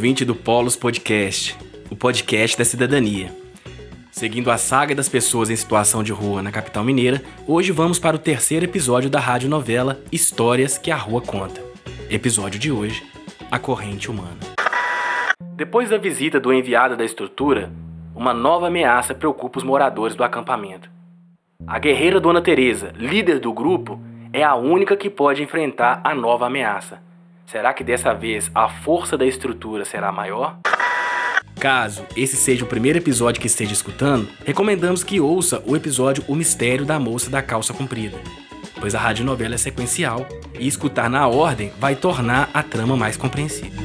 [0.00, 1.54] ouvinte do Polos Podcast,
[1.90, 3.30] o podcast da cidadania.
[4.10, 8.16] Seguindo a saga das pessoas em situação de rua na capital mineira, hoje vamos para
[8.16, 11.62] o terceiro episódio da radionovela Histórias que a Rua Conta.
[12.08, 13.06] Episódio de hoje:
[13.50, 14.38] A Corrente Humana.
[15.54, 17.70] Depois da visita do enviado da estrutura,
[18.16, 20.90] uma nova ameaça preocupa os moradores do acampamento.
[21.66, 24.00] A guerreira Dona Teresa, líder do grupo,
[24.32, 27.09] é a única que pode enfrentar a nova ameaça.
[27.50, 30.60] Será que dessa vez a força da estrutura será maior?
[31.58, 36.36] Caso esse seja o primeiro episódio que esteja escutando, recomendamos que ouça o episódio O
[36.36, 38.16] Mistério da Moça da Calça Comprida,
[38.78, 40.24] pois a radionovela é sequencial
[40.60, 43.80] e escutar na ordem vai tornar a trama mais compreensível.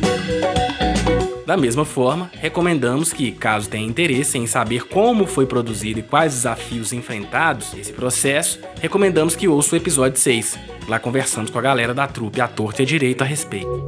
[1.46, 6.34] Da mesma forma, recomendamos que, caso tenha interesse em saber como foi produzido e quais
[6.34, 10.58] desafios enfrentados esse processo, recomendamos que ouça o episódio 6.
[10.88, 13.86] Lá conversamos com a galera da trupe à torta e à direito a respeito.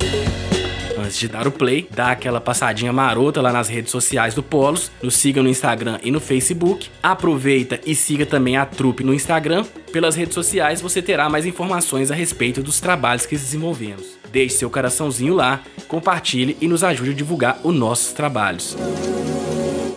[1.00, 4.91] Antes de dar o play, dá aquela passadinha marota lá nas redes sociais do Polos,
[5.02, 6.89] nos siga no Instagram e no Facebook.
[7.02, 9.63] Aproveita e siga também a trupe no Instagram.
[9.91, 14.16] Pelas redes sociais você terá mais informações a respeito dos trabalhos que desenvolvemos.
[14.31, 18.75] Deixe seu coraçãozinho lá, compartilhe e nos ajude a divulgar os nossos trabalhos.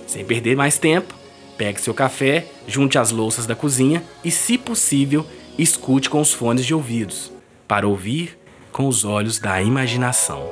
[0.07, 1.15] Sem perder mais tempo,
[1.57, 5.27] pegue seu café, junte as louças da cozinha e, se possível,
[5.59, 7.33] escute com os fones de ouvidos,
[7.69, 8.39] para ouvir
[8.73, 10.49] com os olhos da imaginação.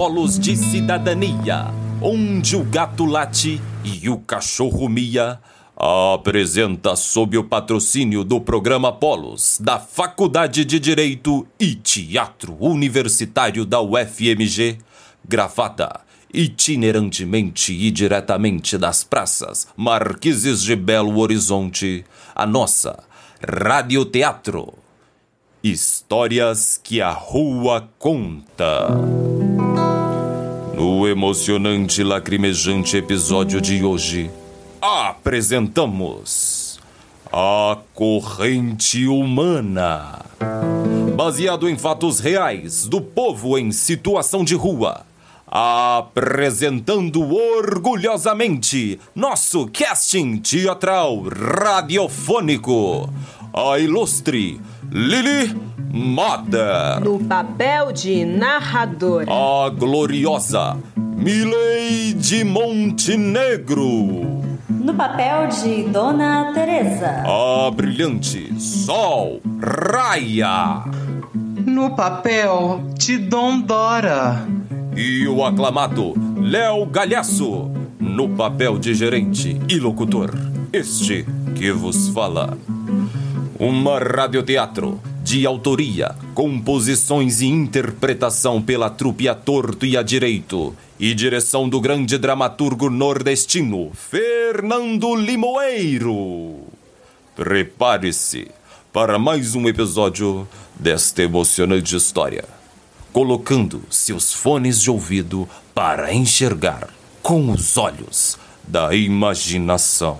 [0.00, 1.66] Radiopolos de Cidadania,
[2.00, 5.38] onde o gato late e o cachorro mia,
[5.76, 13.82] apresenta sob o patrocínio do programa Polos, da Faculdade de Direito e Teatro Universitário da
[13.82, 14.78] UFMG,
[15.28, 16.00] gravada
[16.32, 23.00] itinerantemente e diretamente das praças Marquises de Belo Horizonte, a nossa
[23.46, 24.72] Radioteatro.
[25.62, 28.88] Histórias que a rua conta.
[30.80, 34.30] No emocionante e lacrimejante episódio de hoje,
[34.80, 36.80] apresentamos
[37.30, 40.24] A Corrente Humana.
[41.14, 45.04] Baseado em fatos reais do povo em situação de rua.
[45.46, 53.06] Apresentando orgulhosamente nosso casting teatral radiofônico.
[53.52, 54.58] A ilustre
[54.92, 55.54] Lili
[55.92, 56.98] Moda.
[57.00, 59.26] No papel de narradora.
[59.30, 64.42] A gloriosa Milady Montenegro.
[64.68, 67.22] No papel de Dona Teresa.
[67.24, 70.82] A brilhante Sol Raia.
[71.64, 74.44] No papel de Dom Dora.
[74.96, 77.70] E o aclamado Léo Galhaço.
[78.00, 80.32] No papel de gerente e locutor.
[80.72, 82.58] Este que vos fala.
[83.60, 91.12] Uma radioteatro de autoria, composições e interpretação pela trupe a torto e a direito, e
[91.12, 96.54] direção do grande dramaturgo nordestino Fernando Limoeiro.
[97.36, 98.48] Prepare-se
[98.94, 102.46] para mais um episódio desta emocionante história,
[103.12, 106.88] colocando seus fones de ouvido para enxergar
[107.20, 110.18] com os olhos da imaginação.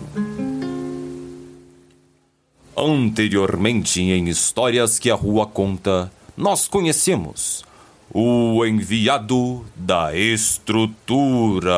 [2.77, 7.65] Anteriormente, em Histórias que a Rua Conta, nós conhecemos
[8.13, 11.73] o enviado da estrutura.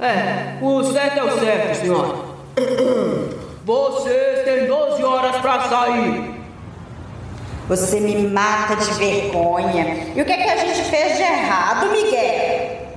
[0.00, 2.24] É, o certo é o certo, senhor.
[3.64, 6.34] Vocês têm 12 horas para sair.
[7.68, 10.12] Você me mata de vergonha.
[10.14, 12.88] E o que é que a gente fez de errado, Miguel?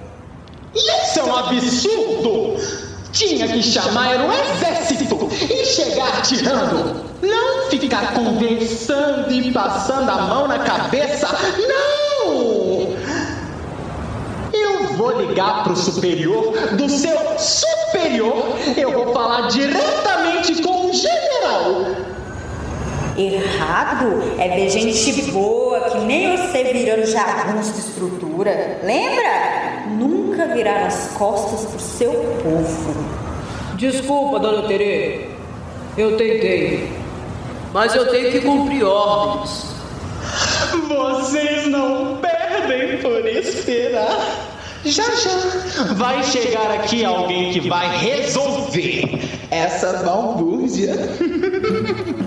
[0.73, 2.84] Isso é um absurdo!
[3.15, 5.05] Tinha que chamar o exército
[5.49, 7.01] e chegar tirando.
[7.21, 11.29] Não ficar conversando e passando a mão na cabeça.
[11.65, 12.93] Não!
[14.51, 18.53] Eu vou ligar pro superior do seu superior.
[18.75, 21.85] Eu vou falar diretamente com o general.
[23.17, 28.81] Errado é ver gente boa que nem você virando jagunço de estrutura.
[28.83, 29.85] Lembra?
[29.87, 32.95] Nunca virar as costas pro seu povo.
[33.75, 35.25] Desculpa, dona Tereza.
[35.97, 36.91] Eu tentei.
[37.73, 39.65] Mas eu tenho que cumprir ordens.
[40.87, 44.51] Vocês não perdem por esperar.
[44.83, 49.19] Já já vai chegar aqui alguém que vai resolver
[49.49, 50.95] essa balbúrdia.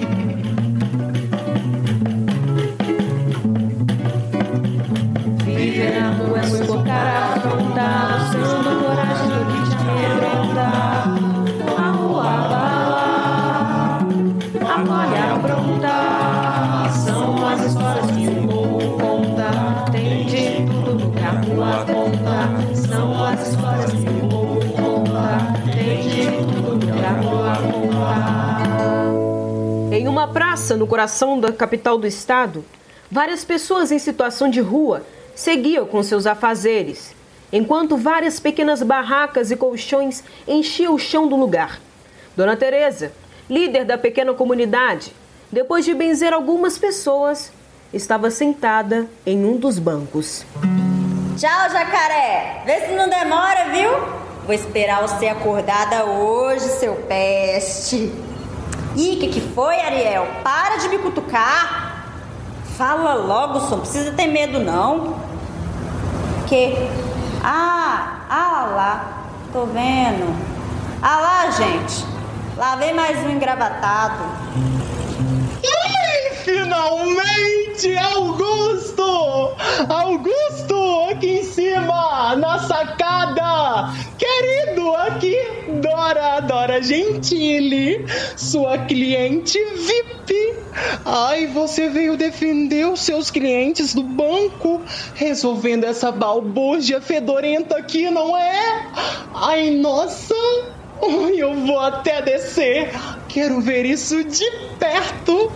[30.19, 30.23] conta.
[30.23, 32.65] Em uma praça no coração da capital do estado,
[33.11, 35.05] várias pessoas em situação de rua
[35.35, 37.15] seguiam com seus afazeres,
[37.53, 41.81] enquanto várias pequenas barracas e colchões enchiam o chão do lugar.
[42.37, 43.13] Dona Teresa,
[43.49, 45.13] líder da pequena comunidade,
[45.51, 47.53] depois de benzer algumas pessoas,
[47.93, 50.45] estava sentada em um dos bancos.
[51.39, 52.63] Tchau, jacaré.
[52.67, 53.91] Vê se não demora, viu?
[54.45, 58.28] Vou esperar você acordada hoje, seu peste.
[58.99, 60.27] Ih, que que foi, Ariel?
[60.43, 62.03] Para de me cutucar.
[62.77, 65.15] Fala logo, só não precisa ter medo, não.
[66.49, 66.75] Que?
[67.45, 69.23] Ah, ah lá.
[69.53, 70.27] Tô vendo.
[71.01, 72.05] Ah lá, gente.
[72.57, 74.25] Lá vem mais um engravatado.
[75.63, 79.53] Ai, finalmente, Augusto!
[79.89, 83.93] Augusto, aqui em cima, na sacada!
[84.29, 85.37] Querido, aqui,
[85.81, 88.05] Dora, Dora Gentili,
[88.37, 90.55] sua cliente VIP.
[91.05, 94.83] Ai, você veio defender os seus clientes do banco,
[95.15, 98.87] resolvendo essa balbúrdia fedorenta aqui, não é?
[99.35, 100.35] Ai, nossa!
[101.35, 102.91] Eu vou até descer.
[103.29, 104.45] Quero ver isso de
[104.79, 105.51] perto.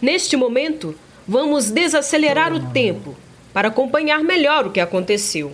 [0.00, 0.94] Neste momento,
[1.26, 3.16] vamos desacelerar o tempo
[3.52, 5.52] para acompanhar melhor o que aconteceu.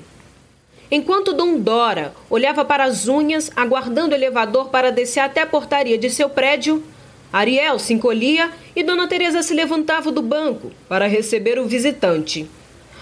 [0.91, 5.99] Enquanto Dom Dora olhava para as unhas, aguardando o elevador para descer até a portaria
[5.99, 6.83] de seu prédio,
[7.31, 12.49] Ariel se encolhia e Dona Teresa se levantava do banco para receber o visitante.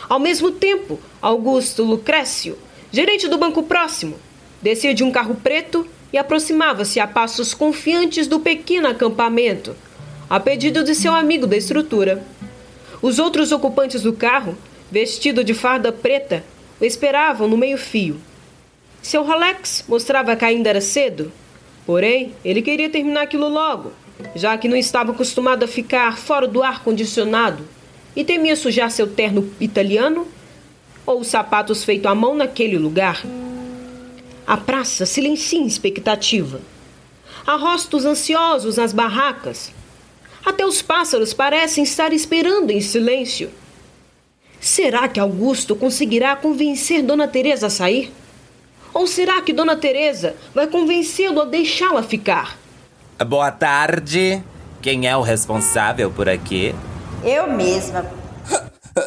[0.08, 2.58] Ao mesmo tempo, Augusto Lucrécio,
[2.90, 4.16] gerente do banco próximo,
[4.60, 9.76] descia de um carro preto e aproximava-se a passos confiantes do pequeno acampamento,
[10.28, 12.20] a pedido de seu amigo da estrutura.
[13.00, 14.58] Os outros ocupantes do carro,
[14.90, 16.42] vestido de farda preta,
[16.80, 18.20] o esperavam no meio-fio.
[19.02, 21.32] Seu Rolex mostrava que ainda era cedo,
[21.86, 23.92] porém ele queria terminar aquilo logo,
[24.34, 27.64] já que não estava acostumado a ficar fora do ar-condicionado
[28.14, 30.26] e temia sujar seu terno italiano
[31.04, 33.22] ou os sapatos feitos à mão naquele lugar.
[34.46, 36.60] A praça silencia em expectativa.
[37.46, 39.72] Há rostos ansiosos nas barracas.
[40.44, 43.50] Até os pássaros parecem estar esperando em silêncio.
[44.66, 48.12] Será que Augusto conseguirá convencer Dona Teresa a sair?
[48.92, 52.58] Ou será que Dona Teresa vai convencê-lo a deixá-la ficar?
[53.28, 54.42] Boa tarde.
[54.82, 56.74] Quem é o responsável por aqui?
[57.22, 58.10] Eu mesma.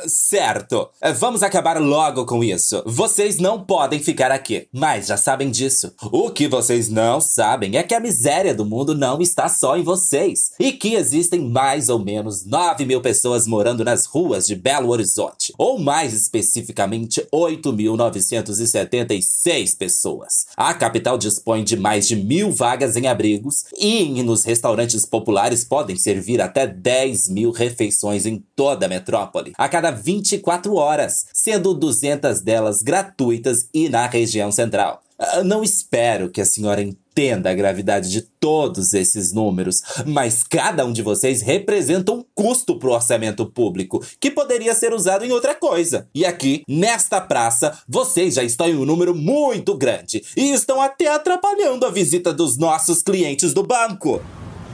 [0.08, 0.90] Certo.
[1.18, 2.84] Vamos acabar logo com isso.
[2.86, 5.92] Vocês não podem ficar aqui, mas já sabem disso.
[6.12, 9.82] O que vocês não sabem é que a miséria do mundo não está só em
[9.84, 14.90] vocês e que existem mais ou menos 9 mil pessoas morando nas ruas de Belo
[14.90, 20.46] Horizonte, ou mais especificamente 8.976 pessoas.
[20.56, 25.96] A capital dispõe de mais de mil vagas em abrigos e nos restaurantes populares podem
[25.96, 29.54] servir até 10 mil refeições em toda a metrópole.
[29.58, 35.02] A cada 24 horas, sendo 200 delas gratuitas e na região central.
[35.18, 40.86] Ah, Não espero que a senhora entenda a gravidade de todos esses números, mas cada
[40.86, 45.32] um de vocês representa um custo para o orçamento público que poderia ser usado em
[45.32, 46.10] outra coisa.
[46.14, 51.08] E aqui, nesta praça, vocês já estão em um número muito grande e estão até
[51.08, 54.22] atrapalhando a visita dos nossos clientes do banco.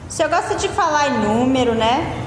[0.09, 2.25] O senhor gosta de falar em número, né?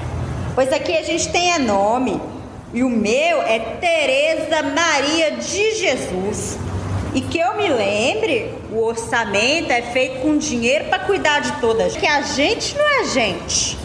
[0.55, 2.38] Pois aqui a gente tem é nome.
[2.71, 6.57] E o meu é Tereza Maria de Jesus.
[7.15, 11.97] E que eu me lembre, o orçamento é feito com dinheiro para cuidar de todas.
[11.97, 13.75] Que a gente não é gente.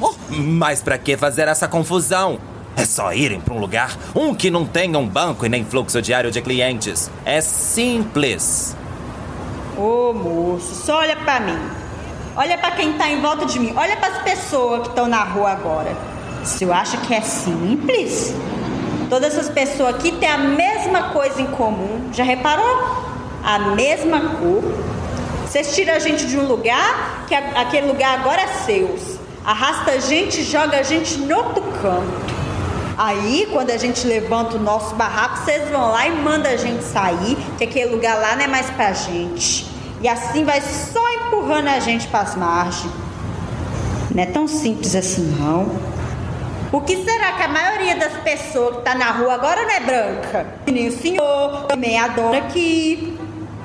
[0.00, 2.38] Oh, mas para que fazer essa confusão?
[2.74, 6.00] É só irem para um lugar, um que não tenha um banco e nem fluxo
[6.00, 7.10] diário de clientes.
[7.26, 8.74] É simples.
[9.76, 11.58] Ô oh, moço, só olha para mim.
[12.34, 13.74] Olha para quem tá em volta de mim.
[13.76, 16.11] Olha para as pessoas que estão na rua agora.
[16.44, 18.34] Se eu acho que é simples,
[19.08, 22.10] todas essas pessoas aqui têm a mesma coisa em comum.
[22.12, 23.04] Já reparou?
[23.44, 24.62] A mesma cor.
[25.46, 29.18] Vocês tiram a gente de um lugar, que aquele lugar agora é seus.
[29.44, 32.32] Arrasta a gente, joga a gente no outro canto.
[32.96, 36.82] Aí, quando a gente levanta o nosso barraco, vocês vão lá e mandam a gente
[36.84, 39.66] sair, que aquele lugar lá não é mais pra gente.
[40.00, 42.92] E assim vai só empurrando a gente para as margens.
[44.14, 45.91] Não é tão simples assim, não.
[46.72, 49.80] O que será que a maioria das pessoas que tá na rua agora não é
[49.80, 50.46] branca?
[50.66, 53.14] Nem o senhor, nem a dona aqui.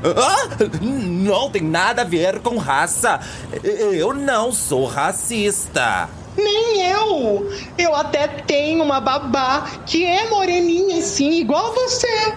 [0.03, 3.19] Ah, não tem nada a ver com raça.
[3.63, 6.09] Eu não sou racista.
[6.35, 7.49] Nem eu!
[7.77, 12.33] Eu até tenho uma babá que é moreninha, assim, igual você.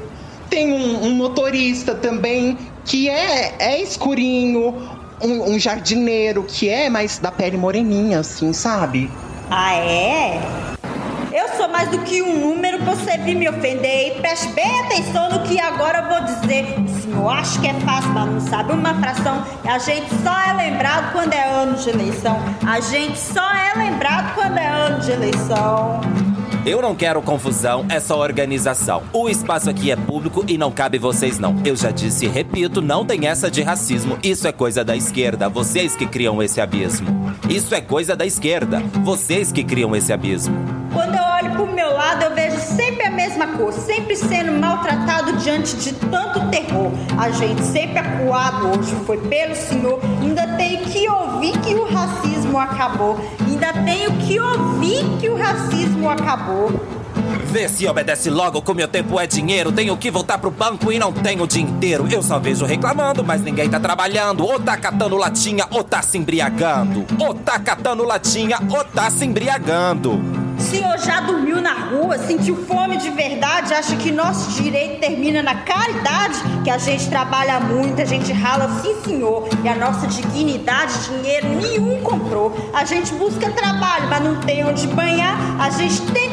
[0.49, 4.75] Tem um, um motorista também que é, é escurinho,
[5.21, 9.11] um, um, jardineiro que é mais da pele moreninha, assim, sabe?
[9.53, 10.41] Ah, é?
[11.33, 14.81] Eu sou mais do que um número pra você vir me ofender e preste bem
[14.83, 16.77] atenção no que agora eu vou dizer.
[16.87, 19.45] Sim, eu acho que é fácil, mas não sabe uma fração.
[19.65, 22.39] A gente só é lembrado quando é ano de eleição.
[22.65, 26.01] A gente só é lembrado quando é ano de eleição.
[26.65, 29.03] Eu não quero confusão, é só organização.
[29.13, 31.57] O espaço aqui é público e não cabe vocês não.
[31.65, 34.19] Eu já disse e repito, não tem essa de racismo.
[34.23, 37.09] Isso é coisa da esquerda, vocês que criam esse abismo.
[37.49, 40.57] Isso é coisa da esquerda, vocês que criam esse abismo.
[40.93, 41.30] Quando eu
[41.61, 46.49] pro meu lado, eu vejo sempre a mesma cor, sempre sendo maltratado diante de tanto
[46.49, 46.91] terror.
[47.19, 50.01] A gente sempre acuado hoje foi pelo Senhor.
[50.23, 53.19] Ainda tenho que ouvir que o racismo acabou.
[53.47, 56.71] Ainda tenho que ouvir que o racismo acabou.
[57.47, 59.71] Vê se obedece logo, que o meu tempo é dinheiro.
[59.71, 62.07] Tenho que voltar pro banco e não tenho o dia inteiro.
[62.11, 64.47] Eu só vejo reclamando, mas ninguém tá trabalhando.
[64.47, 67.05] Ou tá catando latinha, ou tá se embriagando.
[67.19, 70.40] Ou tá catando latinha, ou tá se embriagando.
[70.61, 75.43] O senhor já dormiu na rua, sentiu fome de verdade, acha que nosso direito termina
[75.43, 76.39] na caridade?
[76.63, 81.49] Que a gente trabalha muito, a gente rala, sim senhor, e a nossa dignidade, dinheiro
[81.49, 82.55] nenhum comprou.
[82.75, 85.35] A gente busca trabalho, mas não tem onde banhar.
[85.59, 86.30] A gente tenta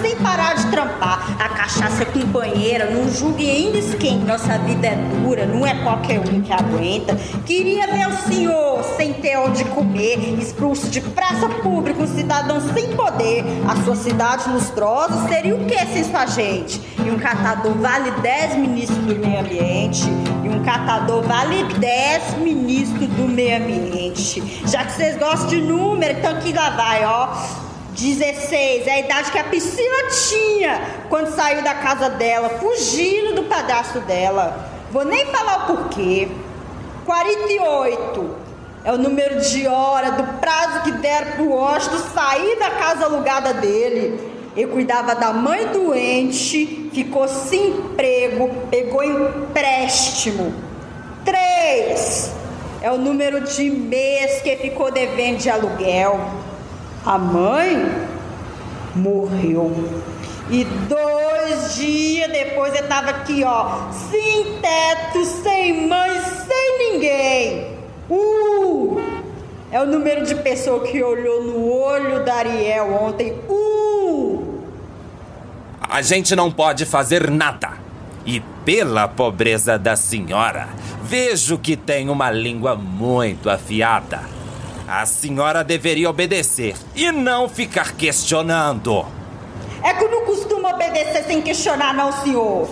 [0.00, 1.36] sem parar de trampar.
[1.40, 4.24] A cachaça é companheira, não julgue ainda esquente.
[4.24, 7.16] Nossa vida é dura, não é qualquer um que aguenta.
[7.44, 12.88] Queria ver o senhor sem ter onde comer, expulso de praça pública, um cidadão sem
[12.94, 16.80] poder a sua cidade lustrosa seria o que sem sua gente?
[17.04, 20.02] E um catador vale 10 ministros do meio ambiente.
[20.44, 24.42] E um catador vale 10 ministros do meio ambiente.
[24.66, 27.65] Já que vocês gostam de número, então aqui lá vai, ó.
[27.96, 33.44] 16 é a idade que a Priscila tinha quando saiu da casa dela, fugindo do
[33.44, 34.68] padastro dela.
[34.92, 36.28] Vou nem falar o porquê.
[37.06, 38.36] 48
[38.84, 43.54] é o número de hora do prazo que deram para o sair da casa alugada
[43.54, 44.20] dele.
[44.54, 50.54] Ele cuidava da mãe doente, ficou sem emprego, pegou empréstimo.
[51.24, 52.30] Três
[52.82, 56.45] é o número de mês que ficou devendo de aluguel.
[57.06, 57.88] A mãe
[58.96, 59.72] morreu.
[60.50, 67.66] E dois dias depois ele estava aqui, ó, sem teto, sem mãe, sem ninguém.
[68.10, 69.00] Uh!
[69.70, 73.38] É o número de pessoa que olhou no olho da Ariel ontem.
[73.48, 74.64] Uh!
[75.88, 77.70] A gente não pode fazer nada.
[78.24, 80.70] E pela pobreza da senhora,
[81.04, 84.35] vejo que tem uma língua muito afiada.
[84.88, 89.04] A senhora deveria obedecer e não ficar questionando.
[89.82, 92.70] É que eu não costumo obedecer sem questionar, não, senhor.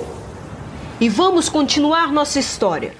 [1.00, 2.94] E vamos continuar nossa história.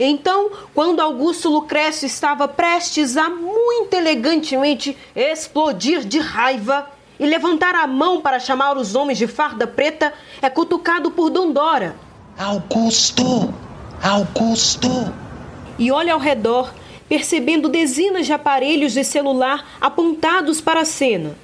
[0.00, 7.86] Então, quando Augusto Lucrécio estava prestes a muito elegantemente explodir de raiva e levantar a
[7.86, 11.94] mão para chamar os homens de farda preta, é cutucado por Dondora.
[12.36, 13.54] Augusto!
[14.02, 14.90] Augusto!
[15.78, 16.72] E olha ao redor,
[17.08, 21.36] percebendo dezenas de aparelhos de celular apontados para a cena.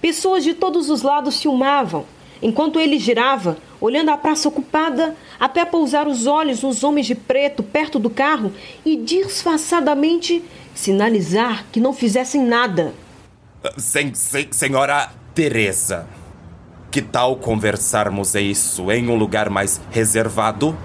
[0.00, 2.04] Pessoas de todos os lados filmavam,
[2.42, 7.62] enquanto ele girava, olhando a praça ocupada, até pousar os olhos nos homens de preto
[7.62, 8.52] perto do carro
[8.84, 10.44] e disfarçadamente
[10.74, 12.94] sinalizar que não fizessem nada.
[13.78, 16.06] Sen, sen, senhora Teresa,
[16.90, 20.76] que tal conversarmos isso em um lugar mais reservado,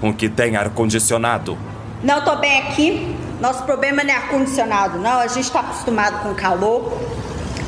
[0.00, 1.58] com que tem ar-condicionado?
[2.02, 3.14] Não, tô bem aqui.
[3.42, 5.18] Nosso problema não é ar-condicionado, não.
[5.18, 6.96] A gente tá acostumado com calor.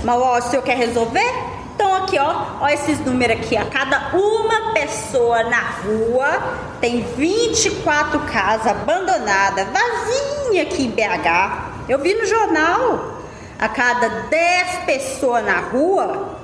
[0.05, 1.35] Mas, ó, o senhor quer resolver?
[1.75, 3.57] Então, aqui, ó, ó esses números aqui.
[3.57, 11.89] A cada uma pessoa na rua tem 24 casas abandonadas, vazinha aqui em BH.
[11.89, 13.19] Eu vi no jornal.
[13.59, 16.37] A cada 10 pessoas na rua,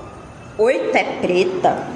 [0.59, 1.87] 8 é preta.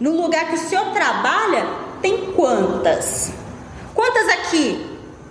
[0.00, 1.66] No lugar que o senhor trabalha,
[2.00, 3.30] tem quantas?
[3.94, 4.87] Quantas aqui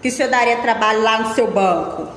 [0.07, 2.07] que o senhor daria trabalho lá no seu banco?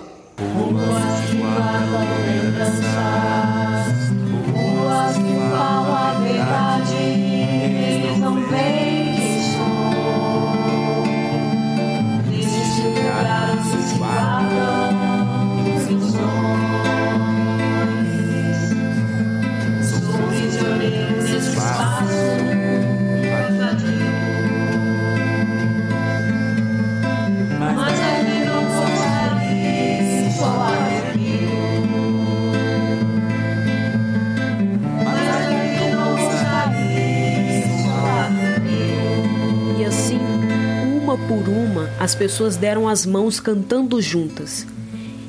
[42.10, 44.66] As pessoas deram as mãos cantando juntas.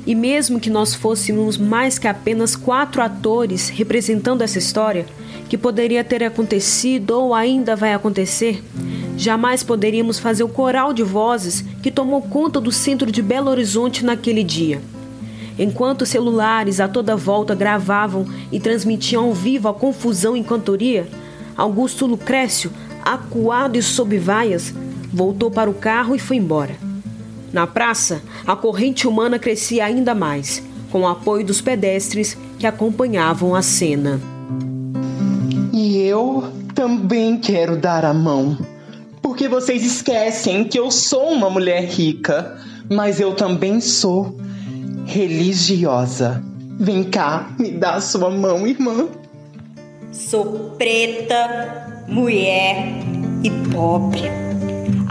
[0.04, 5.06] E mesmo que nós fôssemos mais que apenas quatro atores representando essa história,
[5.48, 8.64] que poderia ter acontecido ou ainda vai acontecer,
[9.16, 14.04] jamais poderíamos fazer o coral de vozes que tomou conta do centro de Belo Horizonte
[14.04, 14.82] naquele dia.
[15.56, 21.06] Enquanto celulares a toda volta gravavam e transmitiam ao vivo a confusão em cantoria,
[21.56, 22.72] Augusto Lucrécio,
[23.04, 24.74] acuado e sob vaias,
[25.12, 26.76] voltou para o carro e foi embora.
[27.52, 33.54] Na praça, a corrente humana crescia ainda mais, com o apoio dos pedestres que acompanhavam
[33.54, 34.18] a cena.
[35.72, 38.56] E eu também quero dar a mão.
[39.20, 42.58] Porque vocês esquecem que eu sou uma mulher rica,
[42.90, 44.36] mas eu também sou
[45.06, 46.42] religiosa.
[46.78, 49.08] Vem cá, me dá a sua mão, irmã.
[50.10, 52.94] Sou preta, mulher
[53.42, 54.51] e pobre.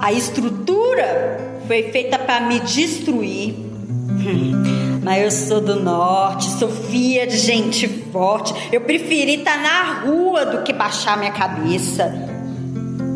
[0.02, 3.54] A estrutura foi feita para me destruir.
[3.54, 8.54] Hum, Mas eu sou do norte, sou filha de gente forte.
[8.72, 12.12] Eu preferi estar na rua do que baixar minha cabeça.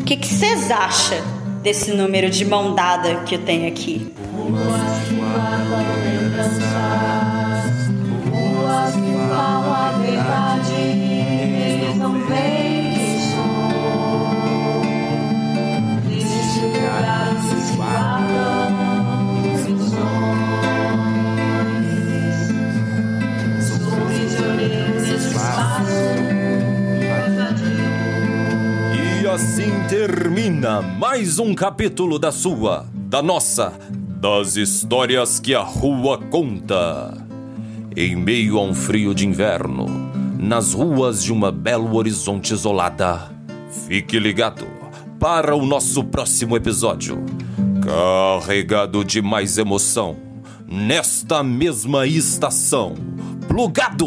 [0.00, 1.18] O que que vocês acham
[1.62, 4.12] desse número de mão dada que eu tenho aqui?
[8.30, 12.65] Ruas que falam a verdade, eles não veem
[30.82, 33.72] mais um capítulo da sua, da nossa,
[34.20, 37.16] das histórias que a rua conta.
[37.96, 39.86] Em meio a um frio de inverno,
[40.38, 43.30] nas ruas de uma Belo Horizonte isolada,
[43.86, 44.66] fique ligado
[45.18, 47.24] para o nosso próximo episódio,
[47.82, 50.16] carregado de mais emoção,
[50.66, 52.94] nesta mesma estação,
[53.48, 54.06] plugado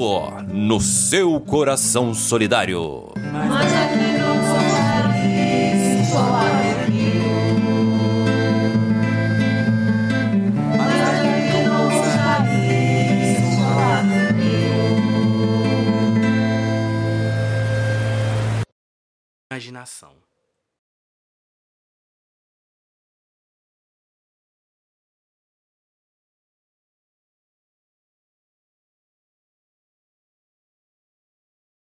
[0.54, 3.12] no seu coração solidário.
[3.34, 3.69] Mas
[19.60, 20.29] Imaginação.